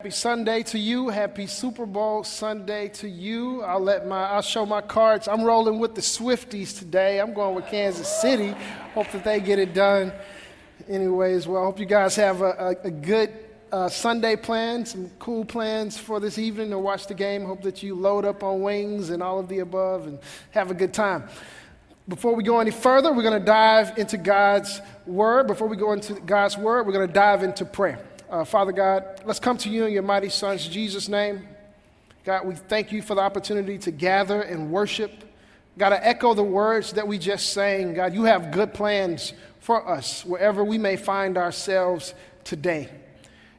[0.00, 1.10] Happy Sunday to you.
[1.10, 3.60] Happy Super Bowl Sunday to you.
[3.60, 5.28] I'll let my I'll show my cards.
[5.28, 7.20] I'm rolling with the Swifties today.
[7.20, 8.54] I'm going with Kansas City.
[8.94, 10.10] Hope that they get it done.
[10.88, 13.30] Anyways, well, I hope you guys have a, a, a good
[13.70, 17.44] uh, Sunday plan, some cool plans for this evening to watch the game.
[17.44, 20.18] Hope that you load up on wings and all of the above and
[20.52, 21.28] have a good time.
[22.08, 25.46] Before we go any further, we're going to dive into God's Word.
[25.46, 28.02] Before we go into God's Word, we're going to dive into prayer.
[28.30, 31.48] Uh, Father God, let's come to you in your mighty Son's Jesus' name.
[32.24, 35.10] God, we thank you for the opportunity to gather and worship.
[35.76, 37.92] God, to echo the words that we just sang.
[37.92, 42.14] God, you have good plans for us wherever we may find ourselves
[42.44, 42.88] today.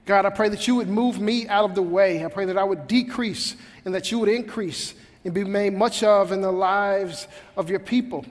[0.05, 2.23] God, I pray that you would move me out of the way.
[2.23, 4.93] I pray that I would decrease and that you would increase
[5.25, 8.25] and be made much of in the lives of your people.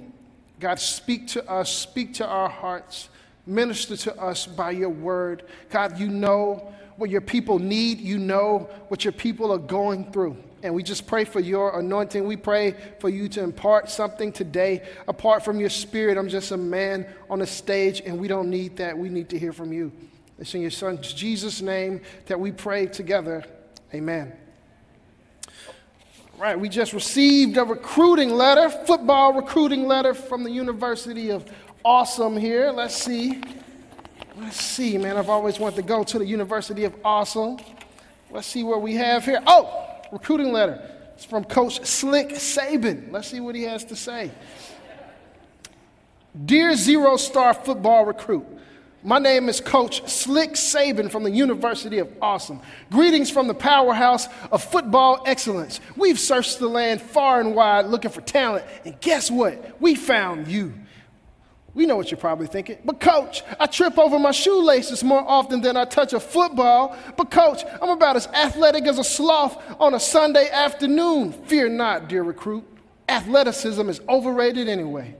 [0.58, 3.09] God, speak to us, speak to our hearts.
[3.50, 5.42] Minister to us by your word.
[5.70, 10.36] God, you know what your people need, you know what your people are going through.
[10.62, 12.24] And we just pray for your anointing.
[12.24, 14.86] We pray for you to impart something today.
[15.08, 18.76] Apart from your spirit, I'm just a man on a stage, and we don't need
[18.76, 18.96] that.
[18.96, 19.90] We need to hear from you.
[20.38, 23.44] It's in your son Jesus' name that we pray together.
[23.92, 24.32] Amen.
[26.38, 31.44] Right, we just received a recruiting letter, football recruiting letter from the University of
[31.84, 32.70] awesome here.
[32.70, 33.40] Let's see.
[34.38, 35.16] Let's see, man.
[35.16, 37.58] I've always wanted to go to the University of Awesome.
[38.30, 39.42] Let's see what we have here.
[39.46, 40.80] Oh, recruiting letter.
[41.14, 43.12] It's from Coach Slick Saban.
[43.12, 44.30] Let's see what he has to say.
[46.44, 48.46] Dear Zero Star Football Recruit,
[49.02, 52.60] my name is Coach Slick Saban from the University of Awesome.
[52.90, 55.80] Greetings from the powerhouse of football excellence.
[55.96, 59.80] We've searched the land far and wide looking for talent, and guess what?
[59.80, 60.72] We found you.
[61.72, 62.78] We know what you're probably thinking.
[62.84, 66.96] But, coach, I trip over my shoelaces more often than I touch a football.
[67.16, 71.32] But, coach, I'm about as athletic as a sloth on a Sunday afternoon.
[71.32, 72.64] Fear not, dear recruit.
[73.08, 75.16] Athleticism is overrated anyway.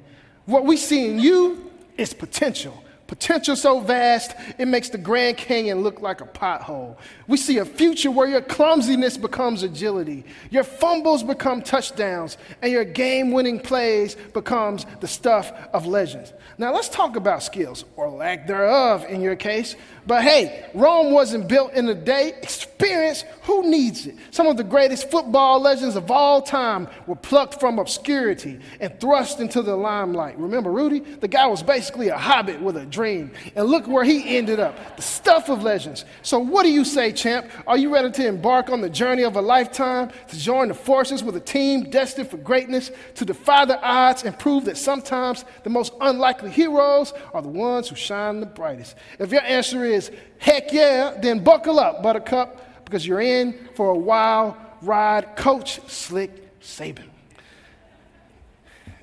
[0.47, 2.83] What we see in you is potential.
[3.11, 6.97] Potential so vast, it makes the Grand Canyon look like a pothole.
[7.27, 12.85] We see a future where your clumsiness becomes agility, your fumbles become touchdowns, and your
[12.85, 16.33] game winning plays becomes the stuff of legends.
[16.57, 19.75] Now, let's talk about skills, or lack thereof in your case.
[20.07, 22.35] But hey, Rome wasn't built in a day.
[22.43, 24.17] Experience, who needs it?
[24.31, 29.41] Some of the greatest football legends of all time were plucked from obscurity and thrust
[29.41, 30.39] into the limelight.
[30.39, 31.01] Remember Rudy?
[31.01, 33.31] The guy was basically a hobbit with a dream.
[33.57, 36.05] And look where he ended up the stuff of legends.
[36.21, 37.51] So, what do you say, champ?
[37.67, 41.25] Are you ready to embark on the journey of a lifetime, to join the forces
[41.25, 45.71] with a team destined for greatness, to defy the odds and prove that sometimes the
[45.71, 48.97] most unlikely heroes are the ones who shine the brightest?
[49.19, 53.99] If your answer is, heck yeah, then buckle up, Buttercup, because you're in for a
[53.99, 55.37] wild ride.
[55.37, 57.09] Coach Slick Saban.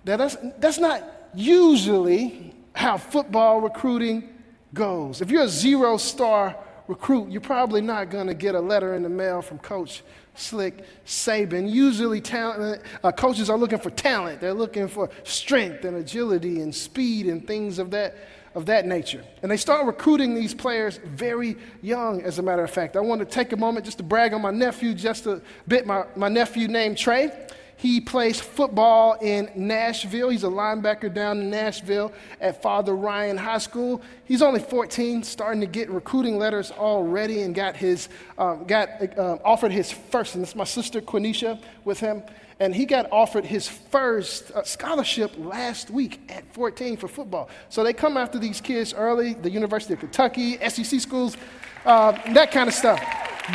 [0.06, 1.04] Now, that's, that's not
[1.34, 4.30] usually how football recruiting
[4.72, 5.20] goes.
[5.20, 6.56] If you're a zero star
[6.88, 10.04] recruit, you're probably not going to get a letter in the mail from Coach
[10.36, 11.68] Slick Saban.
[11.68, 14.40] Usually, talent, uh, coaches are looking for talent.
[14.40, 18.16] They're looking for strength and agility and speed and things of that
[18.54, 19.24] of that nature.
[19.42, 22.96] And they start recruiting these players very young, as a matter of fact.
[22.96, 25.86] I want to take a moment just to brag on my nephew just a bit.
[25.86, 27.32] My, my nephew named Trey.
[27.78, 30.30] He plays football in Nashville.
[30.30, 32.12] He's a linebacker down in Nashville
[32.42, 34.02] at Father Ryan High School.
[34.26, 39.38] He's only 14, starting to get recruiting letters already, and got his um, got uh,
[39.46, 40.36] offered his first.
[40.36, 42.24] And it's my sister Quenisha with him
[42.60, 47.50] and he got offered his first uh, scholarship last week at 14 for football.
[47.70, 51.38] So they come after these kids early, the University of Kentucky, SEC schools,
[51.86, 53.00] uh, that kind of stuff.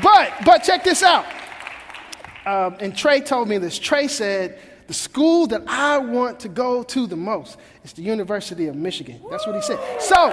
[0.03, 1.27] But, but check this out.
[2.45, 3.79] Um, and Trey told me this.
[3.79, 4.59] Trey said,
[4.89, 9.21] the school that I want to go to the most is the University of Michigan.
[9.31, 9.79] That's what he said.
[10.01, 10.29] So,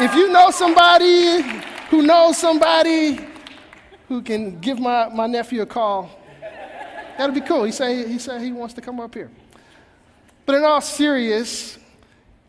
[0.00, 1.42] if you know somebody
[1.90, 3.18] who knows somebody
[4.08, 6.10] who can give my, my nephew a call,
[7.16, 7.64] That'll be cool.
[7.64, 9.30] He said he, said he wants to come up here.
[10.46, 11.78] But in all serious,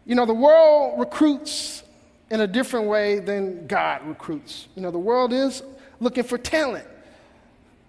[0.05, 1.83] you know, the world recruits
[2.31, 4.67] in a different way than God recruits.
[4.75, 5.61] You know, the world is
[5.99, 6.87] looking for talent.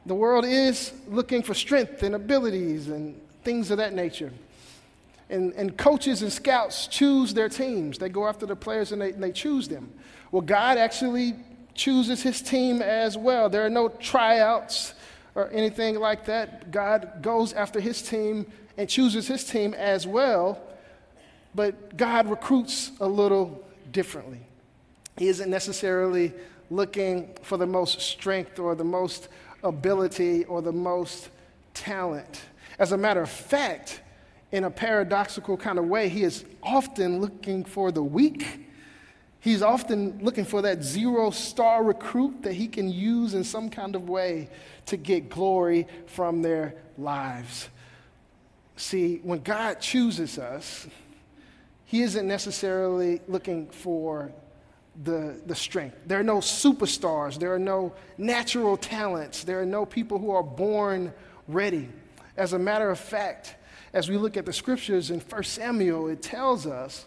[0.07, 4.33] The world is looking for strength and abilities and things of that nature.
[5.29, 7.99] And, and coaches and scouts choose their teams.
[7.99, 9.93] They go after the players and they, and they choose them.
[10.31, 11.35] Well, God actually
[11.75, 13.49] chooses his team as well.
[13.49, 14.95] There are no tryouts
[15.35, 16.71] or anything like that.
[16.71, 18.47] God goes after his team
[18.79, 20.61] and chooses his team as well,
[21.55, 24.41] but God recruits a little differently.
[25.19, 26.33] He isn't necessarily
[26.71, 29.29] looking for the most strength or the most
[29.63, 31.29] ability or the most
[31.75, 32.43] talent.
[32.79, 34.01] As a matter of fact,
[34.53, 38.67] in a paradoxical kind of way, he is often looking for the weak.
[39.41, 43.95] He's often looking for that zero star recruit that he can use in some kind
[43.95, 44.49] of way
[44.87, 47.69] to get glory from their lives.
[48.77, 50.87] See, when God chooses us,
[51.85, 54.33] he isn't necessarily looking for
[55.03, 55.97] the, the strength.
[56.07, 60.43] There are no superstars, there are no natural talents, there are no people who are
[60.43, 61.13] born
[61.49, 61.89] ready.
[62.37, 63.57] As a matter of fact,
[63.93, 67.07] as we look at the scriptures in 1 Samuel, it tells us,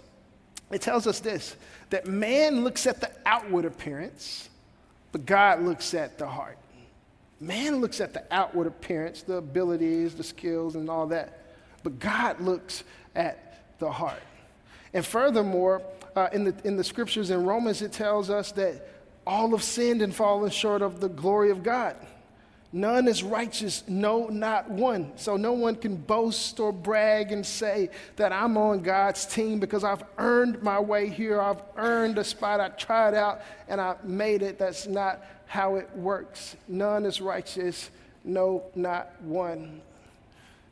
[0.71, 1.55] it tells us this
[1.89, 4.49] that man looks at the outward appearance,
[5.11, 6.57] but God looks at the heart.
[7.39, 12.41] Man looks at the outward appearance, the abilities, the skills, and all that, but God
[12.41, 12.83] looks
[13.15, 14.21] at the heart.
[14.93, 15.81] And furthermore,
[16.15, 18.87] uh, in, the, in the scriptures in Romans, it tells us that
[19.25, 21.95] all have sinned and fallen short of the glory of God.
[22.71, 25.11] None is righteous, no, not one.
[25.15, 29.83] So no one can boast or brag and say that I'm on God's team because
[29.83, 31.41] I've earned my way here.
[31.41, 32.59] I've earned a spot.
[32.59, 34.59] I tried out and I made it.
[34.59, 36.55] That's not how it works.
[36.67, 37.89] None is righteous,
[38.23, 39.81] no, not one.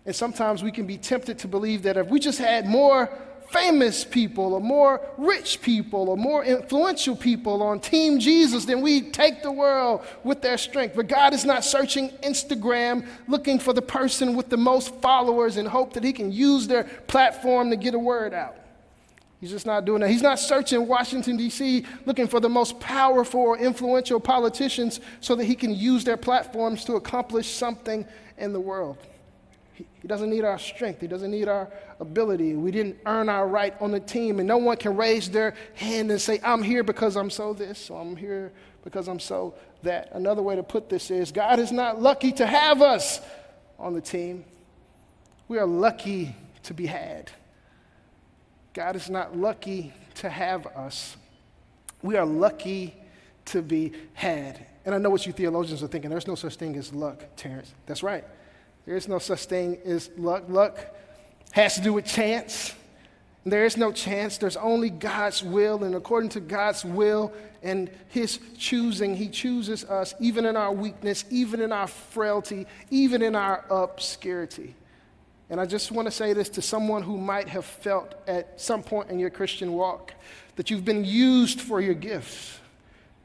[0.06, 3.10] And sometimes we can be tempted to believe that if we just had more
[3.52, 9.02] famous people or more rich people or more influential people on Team Jesus, than we
[9.02, 10.96] take the world with their strength.
[10.96, 15.68] But God is not searching Instagram looking for the person with the most followers and
[15.68, 18.56] hope that he can use their platform to get a word out.
[19.40, 20.10] He's just not doing that.
[20.10, 25.46] He's not searching Washington, D.C., looking for the most powerful or influential politicians so that
[25.46, 28.06] he can use their platforms to accomplish something
[28.40, 28.98] in the world.
[29.78, 31.02] He doesn't need our strength.
[31.02, 31.70] He doesn't need our
[32.00, 32.56] ability.
[32.56, 36.10] We didn't earn our right on the team, and no one can raise their hand
[36.10, 38.52] and say, I'm here because I'm so this, or I'm here
[38.84, 39.54] because I'm so
[39.84, 40.10] that.
[40.14, 43.22] Another way to put this is God is not lucky to have us
[43.78, 44.46] on the team.
[45.48, 47.32] We are lucky to be had.
[48.74, 51.18] God is not lucky to have us.
[52.02, 52.96] We are lucky
[53.46, 54.66] to be had.
[54.86, 56.10] And I know what you theologians are thinking.
[56.10, 57.74] There's no such thing as luck, Terence.
[57.86, 58.24] That's right.
[58.88, 60.46] There is no such thing as luck.
[60.48, 60.80] Luck
[61.52, 62.74] has to do with chance.
[63.46, 64.38] There is no chance.
[64.38, 65.84] There's only God's will.
[65.84, 71.26] And according to God's will and His choosing, He chooses us even in our weakness,
[71.30, 74.74] even in our frailty, even in our obscurity.
[75.50, 78.84] And I just want to say this to someone who might have felt at some
[78.84, 80.14] point in your Christian walk
[80.56, 82.58] that you've been used for your gifts,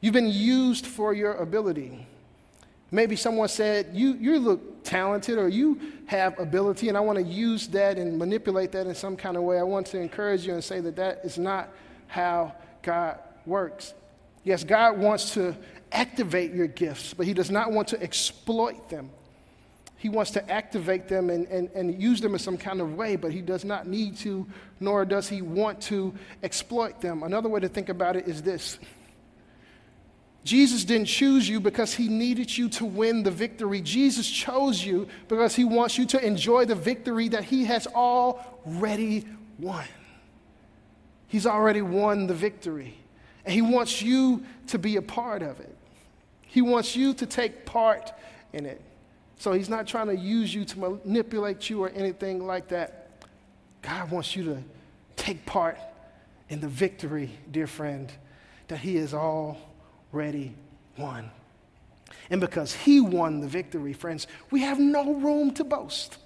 [0.01, 2.05] you've been used for your ability.
[2.91, 7.23] Maybe someone said, you, you look talented or you have ability, and I want to
[7.23, 9.57] use that and manipulate that in some kind of way.
[9.57, 11.69] I want to encourage you and say that that is not
[12.07, 13.93] how God works.
[14.43, 15.55] Yes, God wants to
[15.91, 19.09] activate your gifts, but He does not want to exploit them.
[19.97, 23.15] He wants to activate them and, and, and use them in some kind of way,
[23.15, 24.45] but He does not need to,
[24.79, 26.13] nor does He want to
[26.43, 27.23] exploit them.
[27.23, 28.79] Another way to think about it is this
[30.43, 33.81] Jesus didn't choose you because he needed you to win the victory.
[33.81, 39.25] Jesus chose you because he wants you to enjoy the victory that he has already
[39.57, 39.85] won.
[41.27, 42.95] He's already won the victory,
[43.45, 45.75] and he wants you to be a part of it.
[46.43, 48.11] He wants you to take part
[48.51, 48.81] in it.
[49.37, 53.09] So he's not trying to use you to manipulate you or anything like that.
[53.81, 54.63] God wants you to
[55.15, 55.77] take part
[56.49, 58.11] in the victory, dear friend,
[58.67, 59.57] that he is all
[60.13, 60.53] already
[60.97, 61.31] won.
[62.29, 66.17] And because he won the victory, friends, we have no room to boast.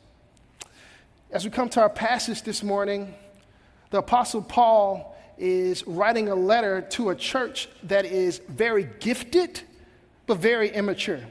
[1.31, 3.13] As we come to our passage this morning,
[3.89, 9.61] the Apostle Paul is writing a letter to a church that is very gifted,
[10.25, 11.21] but very immature.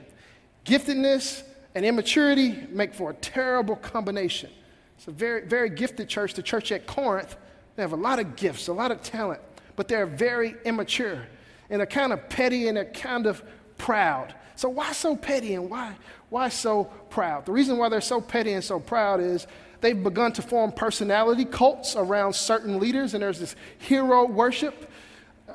[0.65, 1.43] Giftedness
[1.75, 4.51] and immaturity make for a terrible combination.
[4.97, 7.37] It's a very, very gifted church, the church at Corinth.
[7.75, 9.41] They have a lot of gifts, a lot of talent,
[9.77, 11.27] but they're very immature
[11.71, 13.43] and are kind of petty and are kind of
[13.79, 14.35] proud.
[14.55, 15.95] So why so petty and why,
[16.31, 17.47] why so proud?
[17.47, 19.47] The reason why they're so petty and so proud is
[19.81, 24.91] they've begun to form personality cults around certain leaders, and there's this hero worship.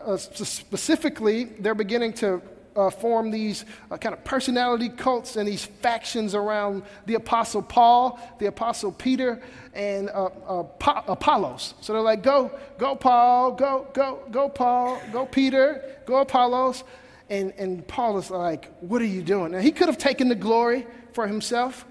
[0.06, 2.42] Uh, specifically, they're beginning to
[2.76, 8.20] uh, form these uh, kind of personality cults and these factions around the Apostle Paul,
[8.40, 9.42] the Apostle Peter,
[9.74, 10.64] and uh, uh
[11.08, 11.74] Apollos.
[11.82, 16.84] So they're like, go, go, Paul, go, go, go, Paul, go, Peter, go, Apollos.
[17.30, 19.54] And, and Paul is like, what are you doing?
[19.54, 21.86] Now, he could have taken the glory for himself,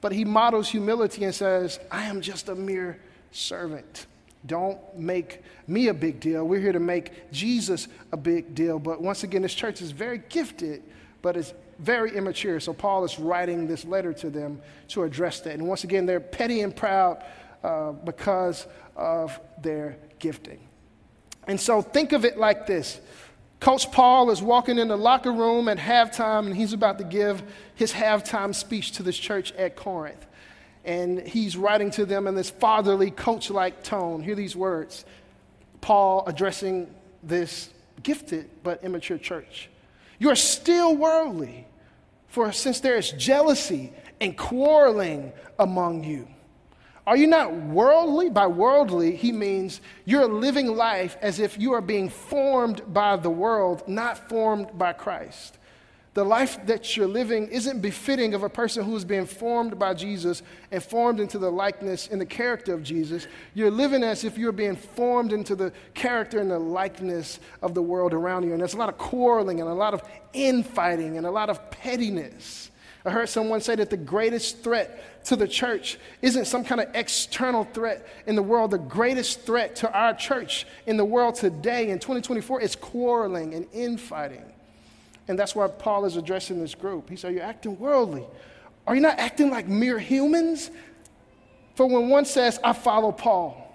[0.00, 2.98] but he models humility and says, I am just a mere
[3.30, 4.06] servant.
[4.46, 6.46] Don't make me a big deal.
[6.46, 8.78] We're here to make Jesus a big deal.
[8.78, 10.82] But once again, this church is very gifted,
[11.20, 12.60] but it's very immature.
[12.60, 15.54] So Paul is writing this letter to them to address that.
[15.54, 17.22] And once again, they're petty and proud
[17.62, 18.66] uh, because
[18.96, 20.60] of their gifting.
[21.46, 23.00] And so think of it like this
[23.60, 27.42] Coach Paul is walking in the locker room at halftime, and he's about to give
[27.74, 30.26] his halftime speech to this church at Corinth.
[30.84, 34.22] And he's writing to them in this fatherly, coach like tone.
[34.22, 35.04] Hear these words
[35.80, 37.70] Paul addressing this
[38.02, 39.68] gifted but immature church.
[40.18, 41.66] You are still worldly,
[42.28, 46.28] for since there is jealousy and quarreling among you,
[47.06, 48.30] are you not worldly?
[48.30, 53.30] By worldly, he means you're living life as if you are being formed by the
[53.30, 55.58] world, not formed by Christ.
[56.12, 59.94] The life that you're living isn't befitting of a person who is being formed by
[59.94, 63.28] Jesus and formed into the likeness and the character of Jesus.
[63.54, 67.82] You're living as if you're being formed into the character and the likeness of the
[67.82, 68.50] world around you.
[68.50, 70.02] And there's a lot of quarreling and a lot of
[70.32, 72.72] infighting and a lot of pettiness.
[73.04, 76.88] I heard someone say that the greatest threat to the church isn't some kind of
[76.94, 78.72] external threat in the world.
[78.72, 83.66] The greatest threat to our church in the world today in 2024 is quarreling and
[83.72, 84.52] infighting.
[85.30, 87.08] And that's why Paul is addressing this group.
[87.08, 88.26] He said, You're acting worldly.
[88.84, 90.72] Are you not acting like mere humans?
[91.76, 93.72] For when one says, I follow Paul,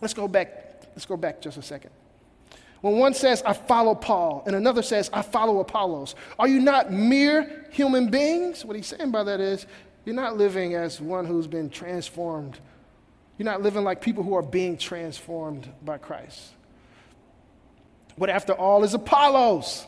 [0.00, 1.90] let's go back, let's go back just a second.
[2.80, 6.90] When one says, I follow Paul, and another says, I follow Apollos, are you not
[6.90, 8.64] mere human beings?
[8.64, 9.66] What he's saying by that is,
[10.06, 12.58] you're not living as one who's been transformed.
[13.36, 16.54] You're not living like people who are being transformed by Christ.
[18.16, 19.86] What, after all, is Apollos?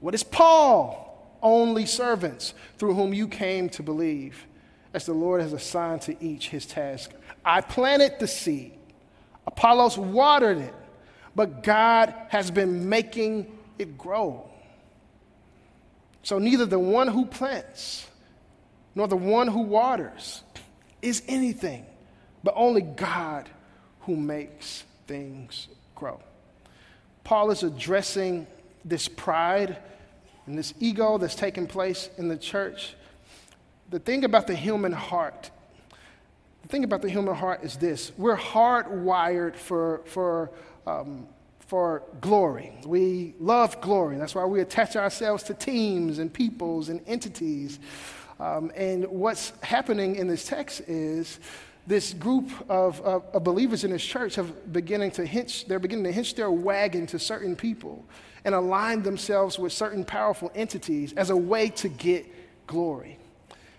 [0.00, 1.06] What is Paul?
[1.42, 4.46] Only servants through whom you came to believe,
[4.92, 7.12] as the Lord has assigned to each his task.
[7.44, 8.72] I planted the seed,
[9.46, 10.74] Apollos watered it
[11.34, 14.48] but God has been making it grow.
[16.22, 18.06] So neither the one who plants
[18.94, 20.42] nor the one who waters
[21.00, 21.86] is anything,
[22.42, 23.48] but only God
[24.00, 26.20] who makes things grow.
[27.24, 28.46] Paul is addressing
[28.84, 29.78] this pride
[30.46, 32.94] and this ego that's taking place in the church.
[33.90, 35.50] The thing about the human heart,
[36.62, 40.50] the thing about the human heart is this we're hardwired for, for
[40.86, 41.26] um,
[41.70, 42.72] for glory.
[42.84, 44.16] We love glory.
[44.16, 47.78] That's why we attach ourselves to teams and peoples and entities.
[48.40, 51.38] Um, and what's happening in this text is
[51.86, 56.04] this group of, of, of, believers in this church have beginning to hitch, they're beginning
[56.04, 58.04] to hitch their wagon to certain people
[58.44, 62.26] and align themselves with certain powerful entities as a way to get
[62.66, 63.18] glory.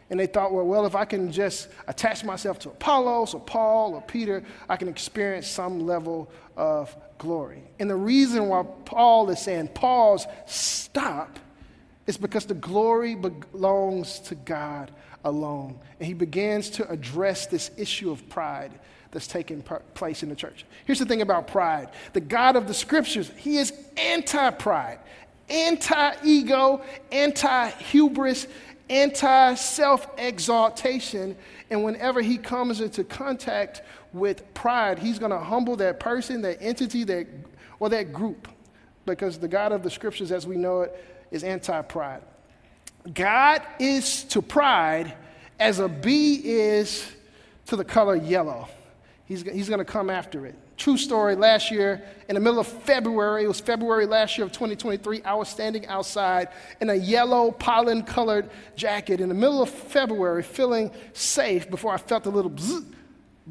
[0.09, 3.93] And they thought, well, well, if I can just attach myself to Apollos or Paul
[3.93, 7.63] or Peter, I can experience some level of glory.
[7.79, 11.39] And the reason why Paul is saying, pause, stop,
[12.07, 14.91] is because the glory belongs to God
[15.23, 15.79] alone.
[15.99, 18.71] And he begins to address this issue of pride
[19.11, 19.61] that's taking
[19.93, 20.65] place in the church.
[20.85, 24.99] Here's the thing about pride the God of the scriptures, he is anti pride,
[25.49, 28.47] anti ego, anti hubris,
[28.89, 31.35] anti self exaltation.
[31.69, 33.81] And whenever he comes into contact
[34.13, 37.27] with pride, he's going to humble that person, that entity, that,
[37.79, 38.47] or that group.
[39.05, 42.21] Because the God of the scriptures, as we know it, is anti pride.
[43.13, 45.15] God is to pride
[45.59, 47.09] as a bee is
[47.67, 48.67] to the color yellow.
[49.25, 50.55] He's, he's going to come after it.
[50.77, 54.51] True story, last year, in the middle of February, it was February last year of
[54.51, 56.49] 2023, I was standing outside
[56.81, 61.97] in a yellow pollen colored jacket in the middle of February, feeling safe before I
[61.97, 62.83] felt a little bzz,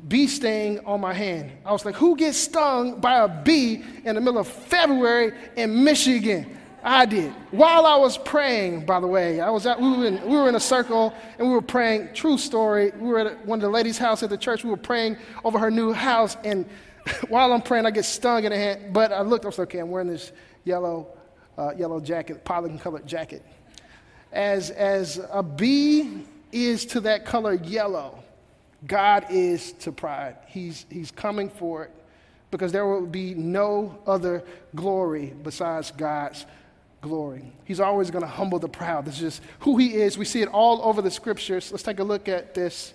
[0.09, 1.53] bee sting on my hand.
[1.65, 5.85] I was like, who gets stung by a bee in the middle of February in
[5.85, 6.59] Michigan?
[6.83, 7.33] I did.
[7.51, 10.49] While I was praying, by the way, I was at, we, were in, we were
[10.49, 12.11] in a circle and we were praying.
[12.15, 12.91] True story.
[12.99, 14.65] We were at one of the ladies' house at the church.
[14.65, 16.69] We were praying over her new house, and
[17.29, 19.69] while I'm praying, I get stung in the hand, but I looked, I was like,
[19.69, 20.33] okay, I'm wearing this
[20.65, 21.09] yellow,
[21.59, 23.45] uh, yellow jacket, pollen colored jacket.
[24.33, 28.23] As, as a bee is to that color yellow,
[28.87, 30.37] God is to pride.
[30.47, 31.91] He's, he's coming for it
[32.51, 34.43] because there will be no other
[34.75, 36.47] glory besides God's
[37.01, 37.51] glory.
[37.65, 39.05] He's always going to humble the proud.
[39.05, 40.19] This is just who he is.
[40.19, 41.71] We see it all over the scriptures.
[41.71, 42.95] Let's take a look at this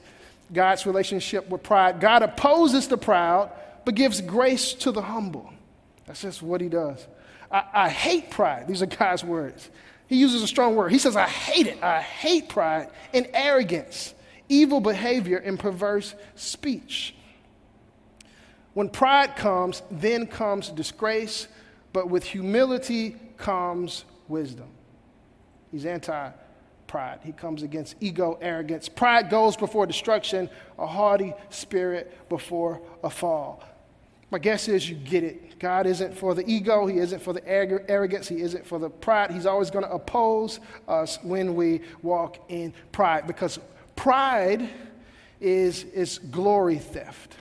[0.54, 2.00] God's relationship with pride.
[2.00, 3.52] God opposes the proud
[3.86, 5.54] but gives grace to the humble.
[6.06, 7.06] That's just what he does.
[7.52, 8.68] I, I hate pride.
[8.68, 9.70] These are God's words.
[10.08, 10.92] He uses a strong word.
[10.92, 11.82] He says, I hate it.
[11.82, 14.14] I hate pride and arrogance,
[14.50, 17.16] evil behavior, and perverse speech.
[18.74, 21.48] When pride comes, then comes disgrace,
[21.94, 24.68] but with humility comes wisdom.
[25.72, 26.32] He's anti
[26.88, 27.20] pride.
[27.24, 28.88] He comes against ego, arrogance.
[28.88, 33.64] Pride goes before destruction, a haughty spirit before a fall.
[34.32, 35.60] My guess is you get it.
[35.60, 39.32] God isn't for the ego, He isn't for the arrogance, He isn't for the pride.
[39.32, 43.60] He's always going to oppose us when we walk in pride because
[43.96, 44.70] pride
[45.40, 47.36] is, is glory theft.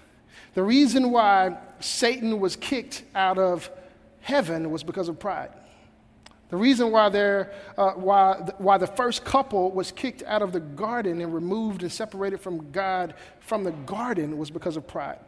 [0.54, 3.70] The reason why Satan was kicked out of
[4.20, 5.50] heaven was because of pride.
[6.54, 11.20] The reason why, uh, why, why the first couple was kicked out of the garden
[11.20, 15.18] and removed and separated from God from the garden was because of pride.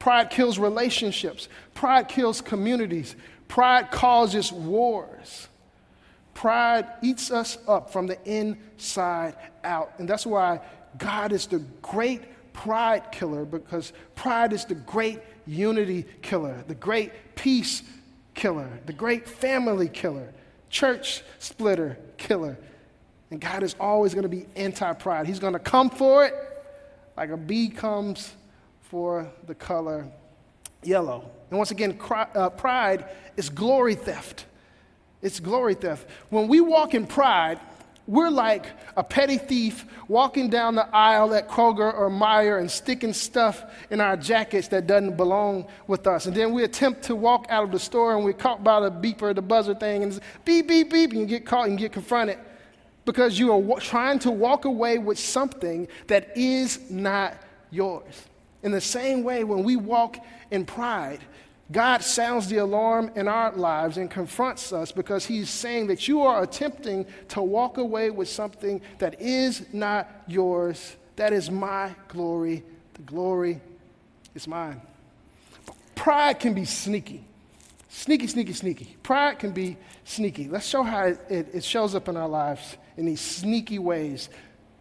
[0.00, 3.14] Pride kills relationships, pride kills communities,
[3.46, 5.46] pride causes wars.
[6.34, 9.92] Pride eats us up from the inside out.
[9.98, 10.58] And that's why
[10.98, 12.22] God is the great
[12.52, 17.84] pride killer because pride is the great unity killer, the great peace
[18.34, 20.32] killer, the great family killer,
[20.72, 22.58] church splitter killer.
[23.30, 25.26] And God is always going to be anti pride.
[25.26, 26.34] He's going to come for it
[27.16, 28.32] like a bee comes
[28.80, 30.08] for the color
[30.82, 31.30] yellow.
[31.50, 33.04] And once again, uh, pride
[33.36, 34.46] is glory theft.
[35.20, 36.08] It's glory theft.
[36.30, 37.60] When we walk in pride,
[38.06, 38.66] we're like
[38.96, 44.00] a petty thief walking down the aisle at Kroger or Meijer and sticking stuff in
[44.00, 46.26] our jackets that doesn't belong with us.
[46.26, 48.90] And then we attempt to walk out of the store and we're caught by the
[48.90, 52.38] beeper, the buzzer thing, and beep, beep, beep, and you get caught and get confronted
[53.04, 57.36] because you are trying to walk away with something that is not
[57.70, 58.26] yours.
[58.62, 60.18] In the same way, when we walk
[60.50, 61.20] in pride,
[61.70, 66.22] God sounds the alarm in our lives and confronts us because He's saying that you
[66.22, 70.96] are attempting to walk away with something that is not yours.
[71.16, 72.62] That is my glory.
[72.94, 73.60] The glory
[74.34, 74.82] is mine.
[75.94, 77.24] Pride can be sneaky.
[77.88, 78.96] Sneaky, sneaky, sneaky.
[79.02, 80.48] Pride can be sneaky.
[80.48, 84.28] Let's show how it, it, it shows up in our lives in these sneaky ways,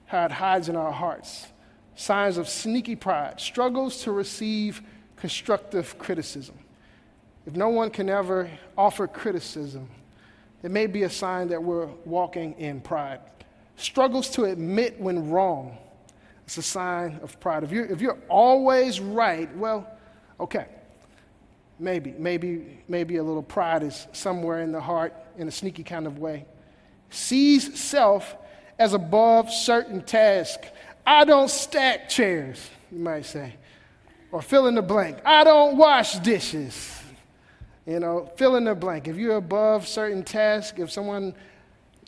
[0.05, 1.47] how it hides in our hearts.
[1.95, 4.81] Signs of sneaky pride, struggles to receive
[5.17, 6.57] constructive criticism.
[7.45, 9.89] If no one can ever offer criticism,
[10.63, 13.19] it may be a sign that we're walking in pride.
[13.77, 15.77] Struggles to admit when wrong,
[16.45, 17.63] it's a sign of pride.
[17.63, 19.87] If you're, if you're always right, well,
[20.39, 20.67] okay.
[21.79, 26.05] Maybe, maybe, maybe a little pride is somewhere in the heart in a sneaky kind
[26.05, 26.45] of way.
[27.09, 28.35] Sees self
[28.77, 30.67] as above certain tasks.
[31.05, 33.55] I don't stack chairs, you might say.
[34.31, 35.17] Or fill in the blank.
[35.25, 37.00] I don't wash dishes.
[37.85, 39.07] You know, fill in the blank.
[39.07, 41.33] If you're above certain tasks, if someone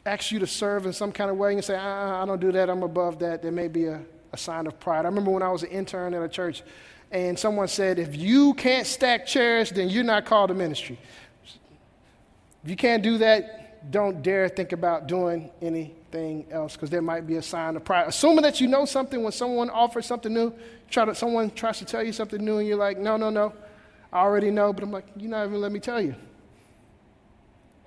[0.05, 2.39] asks you to serve in some kind of way and you say, uh, I don't
[2.39, 5.05] do that, I'm above that, there may be a, a sign of pride.
[5.05, 6.61] I remember when I was an intern at a church
[7.11, 10.99] and someone said, if you can't stack chairs, then you're not called to ministry.
[12.63, 17.27] If you can't do that, don't dare think about doing anything else because there might
[17.27, 18.07] be a sign of pride.
[18.07, 20.53] Assuming that you know something when someone offers something new,
[20.89, 23.53] try to, someone tries to tell you something new and you're like, no, no, no.
[24.13, 26.15] I already know, but I'm like, you're not even let me tell you.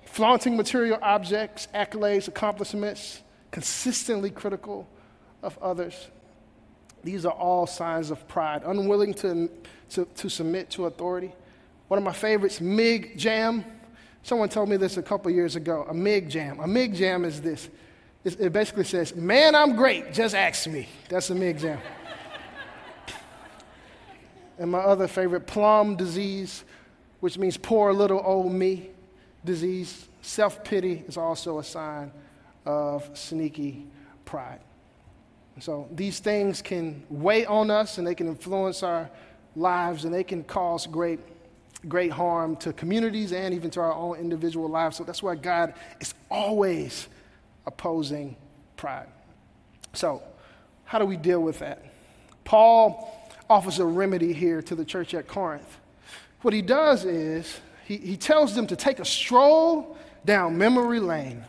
[0.06, 4.88] Flaunting material objects, accolades, accomplishments, consistently critical
[5.44, 6.08] of others.
[7.04, 9.48] These are all signs of pride, unwilling to,
[9.90, 11.32] to, to submit to authority.
[11.86, 13.64] One of my favorites, MIG jam.
[14.24, 15.86] Someone told me this a couple years ago.
[15.88, 16.58] A MIG jam.
[16.58, 17.68] A MIG jam is this.
[18.24, 20.88] It basically says, Man, I'm great, just ask me.
[21.08, 21.78] That's a MIG jam
[24.58, 26.64] and my other favorite, plum disease,
[27.20, 28.90] which means poor little old me
[29.44, 30.08] disease.
[30.22, 32.10] Self pity is also a sign
[32.64, 33.86] of sneaky
[34.24, 34.60] pride.
[35.54, 39.08] And so these things can weigh on us and they can influence our
[39.54, 41.20] lives and they can cause great,
[41.88, 44.96] great harm to communities and even to our own individual lives.
[44.96, 47.08] So that's why God is always
[47.64, 48.36] opposing
[48.76, 49.08] pride.
[49.92, 50.22] So,
[50.84, 51.84] how do we deal with that?
[52.44, 53.15] Paul
[53.48, 55.78] offers a remedy here to the church at Corinth.
[56.42, 61.44] What he does is he, he tells them to take a stroll down memory lane.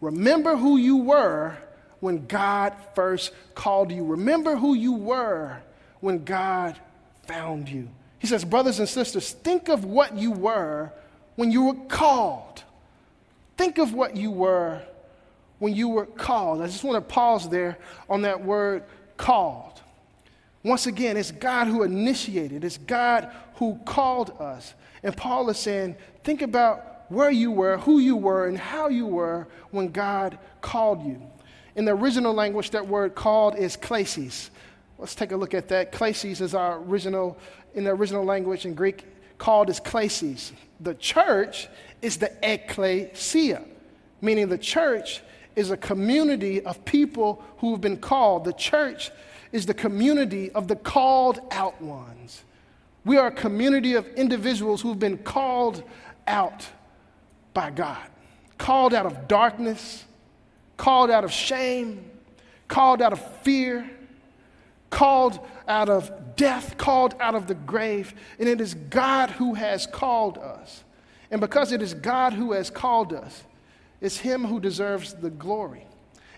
[0.00, 1.56] Remember who you were
[2.00, 4.04] when God first called you.
[4.04, 5.62] Remember who you were
[6.00, 6.78] when God
[7.26, 7.88] found you.
[8.18, 10.92] He says, Brothers and sisters, think of what you were
[11.36, 12.62] when you were called.
[13.56, 14.82] Think of what you were
[15.58, 16.60] when you were called.
[16.60, 18.84] I just want to pause there on that word
[19.16, 19.73] called.
[20.64, 24.74] Once again, it's God who initiated, it's God who called us.
[25.02, 29.06] And Paul is saying, think about where you were, who you were, and how you
[29.06, 31.22] were when God called you.
[31.76, 34.48] In the original language, that word called is klesis.
[34.98, 35.92] Let's take a look at that.
[35.92, 37.36] Klesis is our original,
[37.74, 39.04] in the original language in Greek,
[39.36, 40.52] called as klesis.
[40.80, 41.68] The church
[42.00, 43.62] is the ecclesia,
[44.22, 45.20] meaning the church
[45.56, 48.44] is a community of people who have been called.
[48.44, 49.10] The church
[49.54, 52.42] is the community of the called out ones.
[53.04, 55.84] We are a community of individuals who've been called
[56.26, 56.66] out
[57.54, 58.04] by God,
[58.58, 60.04] called out of darkness,
[60.76, 62.10] called out of shame,
[62.66, 63.88] called out of fear,
[64.90, 65.38] called
[65.68, 68.12] out of death, called out of the grave.
[68.40, 70.82] And it is God who has called us.
[71.30, 73.44] And because it is God who has called us,
[74.00, 75.86] it's Him who deserves the glory.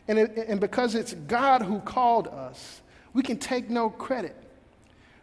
[0.07, 2.83] And, it, and because it's God who called us,
[3.17, 4.37] we can take no credit.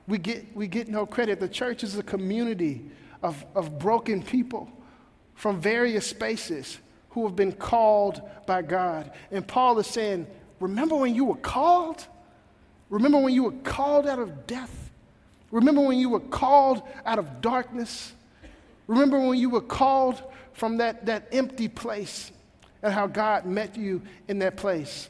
[0.08, 1.40] We get, we get no credit.
[1.40, 2.90] The church is a community
[3.22, 4.68] of, of broken people
[5.36, 6.80] from various spaces
[7.12, 9.12] who have been called by God.
[9.30, 10.26] And Paul is saying,
[10.60, 12.08] Remember when you were called?
[12.90, 14.90] Remember when you were called out of death?
[15.52, 18.14] Remember when you were called out of darkness?
[18.88, 20.20] Remember when you were called
[20.54, 22.32] from that, that empty place
[22.82, 25.10] and how God met you in that place.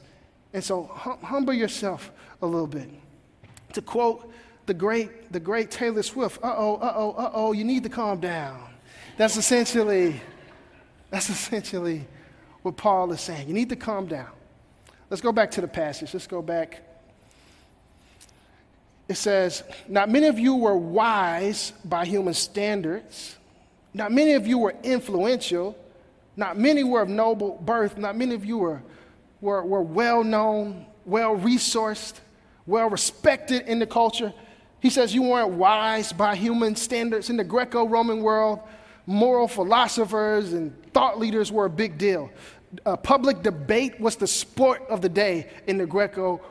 [0.54, 2.12] And so hum- humble yourself
[2.42, 2.90] a little bit.
[3.74, 4.32] To quote
[4.66, 7.90] the great, the great Taylor Swift, uh oh, uh oh, uh oh, you need to
[7.90, 8.62] calm down.
[9.18, 10.22] That's essentially,
[11.10, 12.06] that's essentially
[12.62, 13.48] what Paul is saying.
[13.48, 14.30] You need to calm down.
[15.10, 16.14] Let's go back to the passage.
[16.14, 16.82] Let's go back.
[19.10, 23.38] It says, Not many of you were wise by human standards
[23.94, 25.78] not many of you were influential.
[26.36, 27.98] Not many were of noble birth.
[27.98, 28.82] Not many of you were,
[29.44, 32.22] were, were well known, well resourced,
[32.66, 34.34] well respected in the culture.
[34.80, 37.30] He says you weren't wise by human standards.
[37.30, 38.60] In the Greco Roman world,
[39.06, 42.32] moral philosophers and thought leaders were a big deal.
[42.86, 46.42] Uh, public debate was the sport of the day in the Greco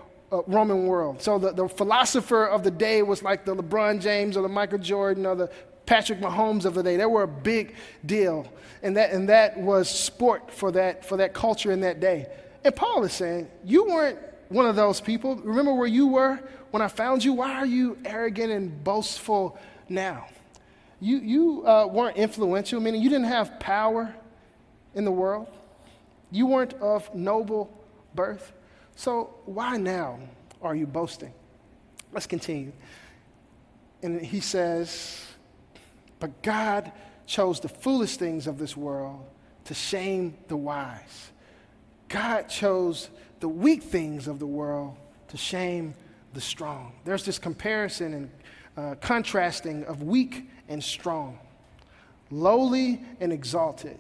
[0.47, 1.23] Roman world.
[1.23, 4.79] So the, the philosopher of the day was like the LeBron James or the Michael
[4.79, 5.51] Jordan or the
[5.87, 6.97] Patrick Mahomes of the day.
[6.97, 7.75] They were a big
[8.05, 8.47] deal.
[8.83, 12.29] And that, and that was sport for that, for that culture in that day.
[12.65, 15.37] And Paul is saying, You weren't one of those people.
[15.37, 17.33] Remember where you were when I found you?
[17.33, 20.27] Why are you arrogant and boastful now?
[21.01, 24.15] You, you uh, weren't influential, meaning you didn't have power
[24.95, 25.49] in the world.
[26.31, 27.73] You weren't of noble
[28.15, 28.53] birth.
[28.95, 30.21] So why now
[30.61, 31.33] are you boasting?
[32.13, 32.73] Let's continue.
[34.03, 35.25] And he says,
[36.21, 36.93] but God
[37.27, 39.25] chose the foolish things of this world
[39.65, 41.31] to shame the wise.
[42.13, 43.09] God chose
[43.41, 44.97] the weak things of the world
[45.29, 45.95] to shame
[46.35, 46.93] the strong.
[47.07, 48.31] There's this comparison and
[48.77, 51.39] uh, contrasting of weak and strong,
[52.31, 53.99] lowly and exalted.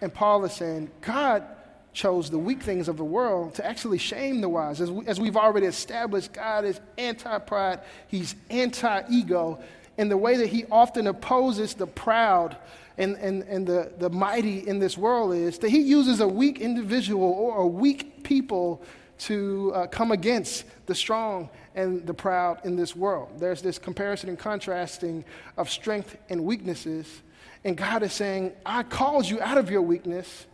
[0.00, 1.44] And Paul is saying, God
[1.92, 4.80] chose the weak things of the world to actually shame the wise.
[4.80, 9.60] As, we, as we've already established, God is anti pride, He's anti ego,
[9.98, 12.56] in the way that he often opposes the proud
[12.98, 16.60] and, and, and the, the mighty in this world is that he uses a weak
[16.60, 18.82] individual or a weak people
[19.18, 23.28] to uh, come against the strong and the proud in this world.
[23.38, 25.24] There's this comparison and contrasting
[25.56, 27.22] of strength and weaknesses.
[27.64, 30.46] And God is saying, I called you out of your weakness.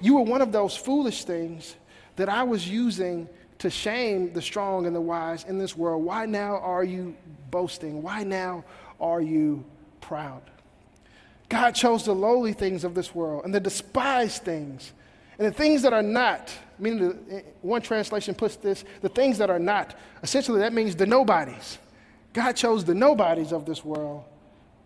[0.00, 1.76] You were one of those foolish things
[2.16, 3.28] that I was using
[3.58, 6.04] to shame the strong and the wise in this world.
[6.04, 7.16] Why now are you
[7.50, 8.02] boasting?
[8.02, 8.64] Why now
[9.00, 9.64] are you
[10.00, 10.42] proud?
[11.48, 14.92] God chose the lowly things of this world and the despised things
[15.38, 19.38] and the things that are not, meaning the, eh, one translation puts this, the things
[19.38, 19.94] that are not.
[20.22, 21.78] Essentially, that means the nobodies.
[22.32, 24.24] God chose the nobodies of this world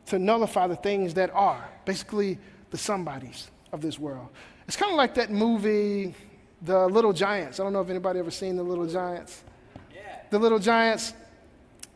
[0.07, 2.39] to nullify the things that are, basically
[2.71, 4.29] the somebodies of this world.
[4.67, 6.15] It's kind of like that movie,
[6.63, 7.61] The Little Giants.
[7.61, 9.43] I don't know if anybody ever seen The Little Giants.
[9.95, 10.01] Yeah.
[10.31, 11.15] The Little Giants.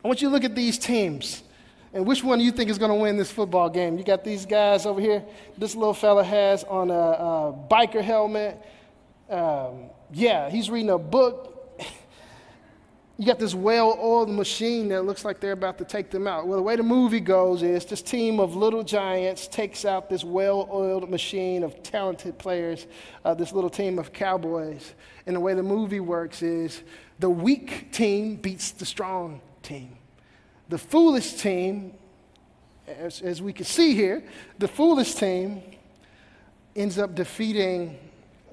[0.03, 1.43] I want you to look at these teams.
[1.95, 3.97] And which one do you think is going to win this football game?
[3.97, 5.23] You got these guys over here.
[5.57, 8.61] This little fella has on a, a biker helmet.
[9.29, 11.79] Um, yeah, he's reading a book.
[13.17, 16.47] you got this well oiled machine that looks like they're about to take them out.
[16.47, 20.25] Well, the way the movie goes is this team of little giants takes out this
[20.25, 22.87] well oiled machine of talented players,
[23.23, 24.95] uh, this little team of cowboys.
[25.27, 26.83] And the way the movie works is
[27.19, 29.95] the weak team beats the strong team.
[30.69, 31.93] The foolish team,
[32.87, 34.23] as, as we can see here,
[34.57, 35.61] the foolish team
[36.75, 37.97] ends up defeating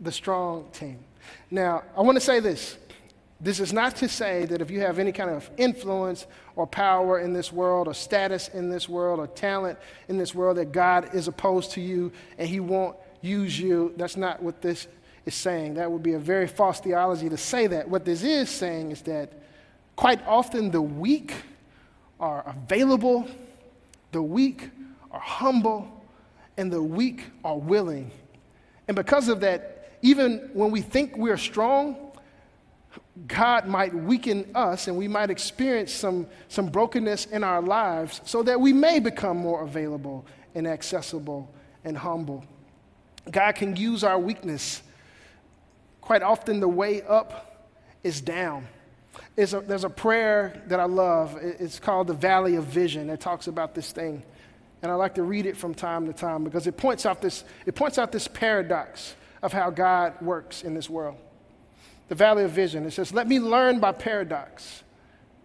[0.01, 0.99] the strong team.
[1.51, 2.79] Now, I want to say this.
[3.41, 7.19] This is not to say that if you have any kind of influence or power
[7.19, 11.15] in this world, or status in this world, or talent in this world, that God
[11.15, 13.95] is opposed to you and He won't use you.
[13.97, 14.87] That's not what this
[15.27, 15.75] is saying.
[15.75, 17.89] That would be a very false theology to say that.
[17.89, 19.33] What this is saying is that
[19.97, 21.35] Quite often, the weak
[22.23, 23.29] are available,
[24.13, 24.71] the weak
[25.11, 25.89] are humble,
[26.57, 28.11] and the weak are willing.
[28.87, 32.13] And because of that, even when we think we're strong,
[33.27, 38.43] God might weaken us and we might experience some, some brokenness in our lives so
[38.43, 41.53] that we may become more available and accessible
[41.85, 42.45] and humble.
[43.31, 44.83] God can use our weakness.
[46.01, 47.69] Quite often, the way up
[48.03, 48.67] is down.
[49.37, 51.37] A, there's a prayer that I love.
[51.41, 53.11] It's called the Valley of Vision.
[53.11, 54.23] It talks about this thing.
[54.83, 57.45] And I like to read it from time to time because it points out this,
[57.67, 61.17] it points out this paradox of how God works in this world.
[62.09, 62.85] The Valley of Vision.
[62.85, 64.83] It says, Let me learn by paradox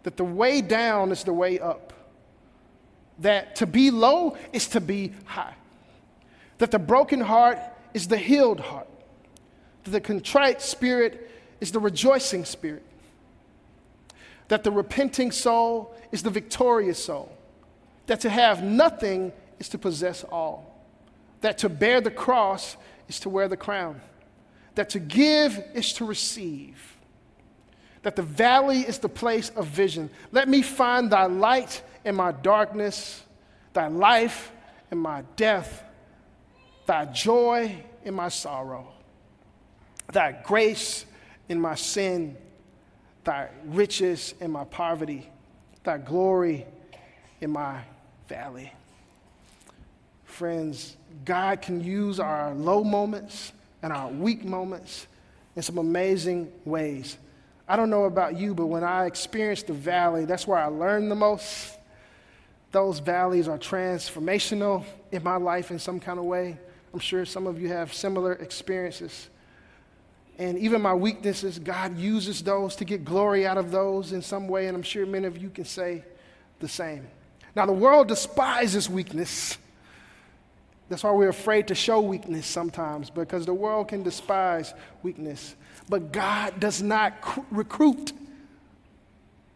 [0.03, 1.93] that the way down is the way up,
[3.19, 5.55] that to be low is to be high,
[6.59, 7.59] that the broken heart
[7.93, 8.87] is the healed heart,
[9.83, 12.85] that the contrite spirit is the rejoicing spirit,
[14.47, 17.35] that the repenting soul is the victorious soul,
[18.05, 20.85] that to have nothing is to possess all,
[21.41, 23.99] that to bear the cross is to wear the crown,
[24.75, 26.97] that to give is to receive,
[28.03, 30.09] that the valley is the place of vision.
[30.31, 33.23] Let me find thy light in my darkness,
[33.73, 34.51] thy life
[34.91, 35.83] in my death,
[36.85, 38.87] thy joy in my sorrow,
[40.13, 41.05] thy grace
[41.49, 42.37] in my sin,
[43.27, 45.29] thy riches in my poverty,
[45.83, 46.65] thy glory
[47.41, 47.81] in my
[48.29, 48.71] valley.
[50.23, 53.51] Friends, God can use our low moments
[53.83, 55.07] and our weak moments
[55.57, 57.17] in some amazing ways.
[57.67, 61.09] I don't know about you, but when I experience the valley, that's where I learn
[61.09, 61.77] the most.
[62.71, 66.57] Those valleys are transformational in my life in some kind of way.
[66.93, 69.27] I'm sure some of you have similar experiences.
[70.39, 74.47] And even my weaknesses, God uses those to get glory out of those in some
[74.47, 76.03] way, and I'm sure many of you can say
[76.59, 77.07] the same.
[77.55, 79.57] Now, the world despises weakness.
[80.89, 85.55] That's why we're afraid to show weakness sometimes, because the world can despise weakness.
[85.89, 88.13] But God does not cr- recruit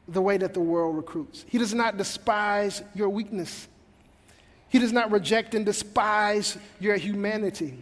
[0.08, 1.46] the way that the world recruits.
[1.48, 3.68] He does not despise your weakness.
[4.68, 7.78] He does not reject and despise your humanity.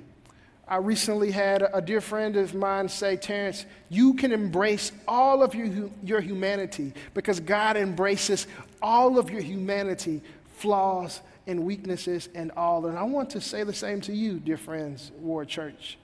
[0.69, 5.55] I recently had a dear friend of mine say, Terence, you can embrace all of
[5.55, 8.45] your, your humanity because God embraces
[8.79, 10.21] all of your humanity,
[10.57, 12.85] flaws and weaknesses and all.
[12.85, 15.97] And I want to say the same to you, dear friends, Ward Church.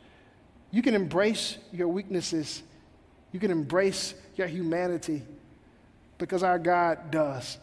[0.71, 2.63] You can embrace your weaknesses,
[3.31, 5.21] you can embrace your humanity
[6.17, 7.59] because our God does.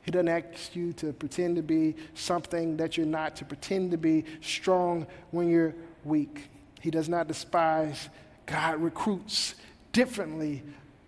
[0.00, 3.98] He doesn't ask you to pretend to be something that you're not, to pretend to
[3.98, 6.50] be strong when you're weak.
[6.80, 8.08] He does not despise.
[8.46, 9.54] God recruits
[9.92, 10.62] differently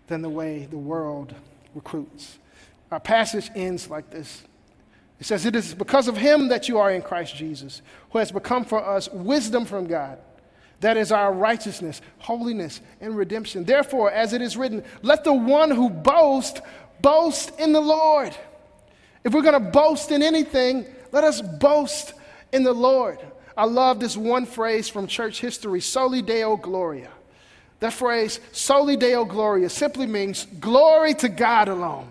[0.06, 1.34] than the way the world
[1.74, 2.38] recruits.
[2.90, 4.44] Our passage ends like this.
[5.18, 8.30] It says, It is because of him that you are in Christ Jesus, who has
[8.30, 10.18] become for us wisdom from God.
[10.80, 13.64] That is our righteousness, holiness, and redemption.
[13.64, 16.60] Therefore, as it is written, let the one who boasts
[17.00, 18.36] boast in the Lord.
[19.24, 22.12] If we're going to boast in anything, let us boast
[22.52, 23.18] in the Lord.
[23.56, 27.10] I love this one phrase from church history, soli deo gloria.
[27.80, 32.08] That phrase, soli deo gloria, simply means glory to God alone.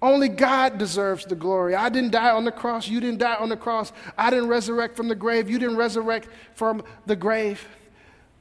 [0.00, 1.74] Only God deserves the glory.
[1.74, 2.86] I didn't die on the cross.
[2.86, 3.92] You didn't die on the cross.
[4.16, 5.50] I didn't resurrect from the grave.
[5.50, 7.66] You didn't resurrect from the grave.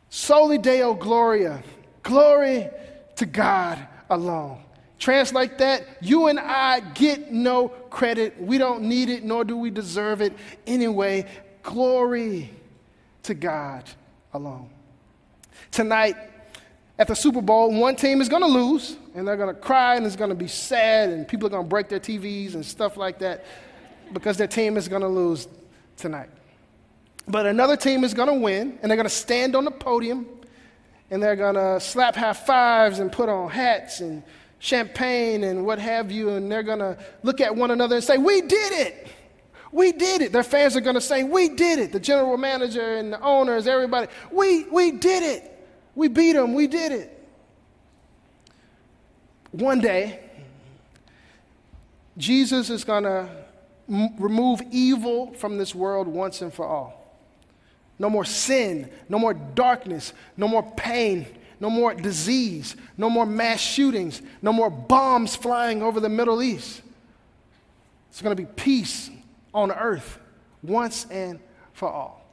[0.09, 1.63] Soli Deo Gloria.
[2.03, 2.69] Glory
[3.15, 3.79] to God
[4.09, 4.59] alone.
[4.99, 8.41] Translate that, you and I get no credit.
[8.41, 10.33] We don't need it, nor do we deserve it
[10.65, 11.25] anyway.
[11.67, 12.49] Glory
[13.23, 13.83] to God
[14.31, 14.69] alone.
[15.69, 16.15] Tonight
[16.97, 19.97] at the Super Bowl, one team is going to lose, and they're going to cry,
[19.97, 22.65] and it's going to be sad, and people are going to break their TVs and
[22.65, 23.43] stuff like that
[24.13, 25.49] because their team is going to lose
[25.97, 26.29] tonight.
[27.27, 30.25] But another team is going to win, and they're going to stand on the podium,
[31.11, 34.23] and they're going to slap high fives and put on hats and
[34.59, 38.17] champagne and what have you, and they're going to look at one another and say,
[38.17, 39.07] We did it!
[39.71, 40.31] We did it.
[40.31, 41.91] Their fans are going to say, We did it.
[41.91, 45.53] The general manager and the owners, everybody, we, we did it.
[45.95, 46.53] We beat them.
[46.53, 47.13] We did it.
[49.51, 50.19] One day,
[52.17, 53.29] Jesus is going to
[53.89, 56.93] m- remove evil from this world once and for all.
[57.99, 61.25] No more sin, no more darkness, no more pain,
[61.59, 66.81] no more disease, no more mass shootings, no more bombs flying over the Middle East.
[68.09, 69.09] It's going to be peace
[69.57, 70.19] on earth
[70.61, 71.39] once and
[71.73, 72.23] for all.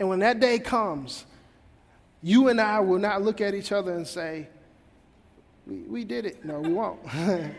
[0.00, 1.24] And when that day comes,
[2.20, 4.48] you and I will not look at each other and say,
[5.66, 6.44] We, we did it.
[6.44, 6.98] No, we won't.
[7.14, 7.54] We're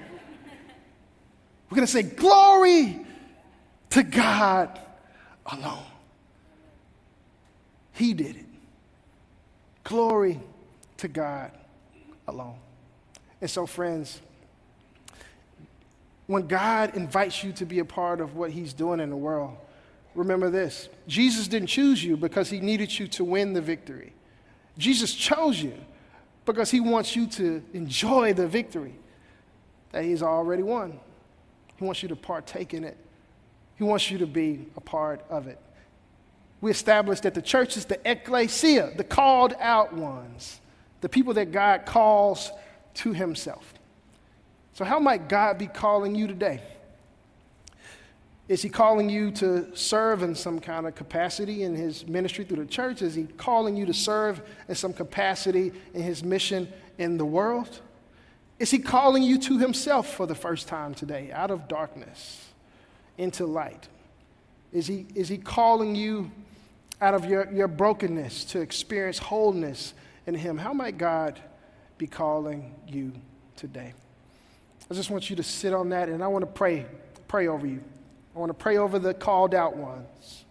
[1.69, 3.05] going to say, Glory
[3.91, 4.77] to God
[5.45, 5.85] alone.
[7.93, 8.45] He did it.
[9.85, 10.41] Glory
[10.97, 11.51] to God
[12.27, 12.57] alone.
[13.39, 14.19] And so, friends,
[16.27, 19.55] when God invites you to be a part of what He's doing in the world,
[20.13, 24.13] remember this Jesus didn't choose you because He needed you to win the victory.
[24.77, 25.73] Jesus chose you
[26.45, 28.95] because He wants you to enjoy the victory
[29.91, 30.99] that He's already won.
[31.77, 32.97] He wants you to partake in it,
[33.77, 35.59] He wants you to be a part of it.
[36.61, 40.59] We established that the church is the ecclesia, the called out ones,
[41.01, 42.49] the people that God calls
[42.95, 43.74] to Himself.
[44.75, 46.61] So, how might God be calling you today?
[48.49, 52.57] Is he calling you to serve in some kind of capacity in his ministry through
[52.57, 53.01] the church?
[53.01, 57.79] Is he calling you to serve in some capacity in his mission in the world?
[58.59, 62.45] Is he calling you to himself for the first time today, out of darkness
[63.17, 63.87] into light?
[64.73, 66.31] Is he, is he calling you
[66.99, 69.93] out of your, your brokenness to experience wholeness
[70.27, 70.57] in him?
[70.57, 71.39] How might God
[71.97, 73.13] be calling you
[73.55, 73.93] today?
[74.89, 76.85] I just want you to sit on that and I want to pray,
[77.27, 77.83] pray over you.
[78.35, 80.45] I want to pray over the called out ones.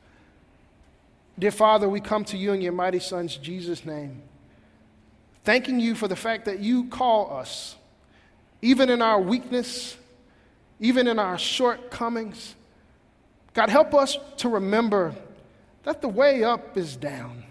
[1.39, 4.23] Dear Father, we come to you in your mighty Son's Jesus' name,
[5.45, 7.77] thanking you for the fact that you call us,
[8.63, 9.97] even in our weakness,
[10.81, 12.55] even in our shortcomings.
[13.53, 15.15] God, help us to remember
[15.83, 17.45] that the way up is down.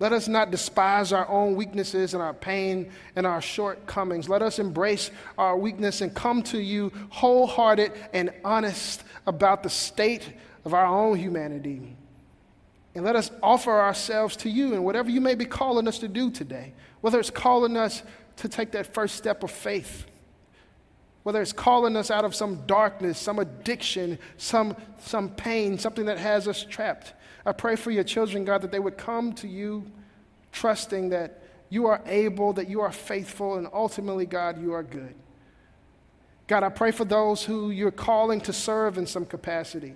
[0.00, 4.28] Let us not despise our own weaknesses and our pain and our shortcomings.
[4.28, 10.32] Let us embrace our weakness and come to you wholehearted and honest about the state
[10.64, 11.96] of our own humanity.
[12.94, 16.08] And let us offer ourselves to you in whatever you may be calling us to
[16.08, 18.02] do today, whether it's calling us
[18.36, 20.06] to take that first step of faith,
[21.24, 26.18] whether it's calling us out of some darkness, some addiction, some, some pain, something that
[26.18, 27.14] has us trapped.
[27.46, 29.90] I pray for your children, God, that they would come to you
[30.52, 35.14] trusting that you are able, that you are faithful, and ultimately, God, you are good.
[36.46, 39.94] God, I pray for those who you're calling to serve in some capacity,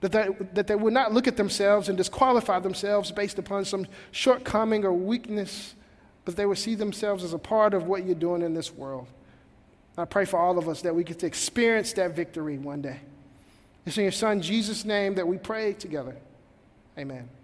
[0.00, 3.86] that they, that they would not look at themselves and disqualify themselves based upon some
[4.10, 5.74] shortcoming or weakness,
[6.26, 9.06] but they would see themselves as a part of what you're doing in this world.
[9.96, 13.00] I pray for all of us that we get to experience that victory one day.
[13.86, 16.16] It's in your Son, Jesus' name, that we pray together.
[16.98, 17.35] Amen.